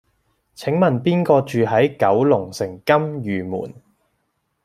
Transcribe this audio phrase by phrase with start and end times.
[0.55, 3.71] 請問邊個住喺九龍城金·御門？